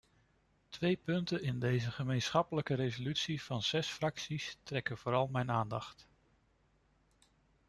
[0.69, 6.07] Twee punten in deze gemeenschappelijke resolutie van zes fracties trekken vooral mijn aandacht.